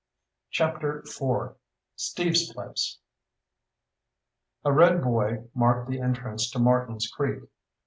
CHAPTER 0.49 1.03
IV 1.05 1.57
Steve's 1.95 2.51
Place 2.51 2.97
A 4.65 4.73
red 4.73 5.03
buoy 5.03 5.47
marked 5.53 5.91
the 5.91 6.01
entrance 6.01 6.49
to 6.49 6.57
Martins 6.59 7.07
Creek. 7.07 7.43